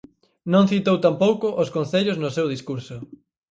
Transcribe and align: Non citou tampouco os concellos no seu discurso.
Non 0.53 0.69
citou 0.71 0.97
tampouco 1.05 1.47
os 1.61 1.69
concellos 1.75 2.17
no 2.23 2.29
seu 2.37 2.45
discurso. 2.53 2.95